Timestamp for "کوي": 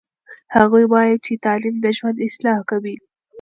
2.69-2.95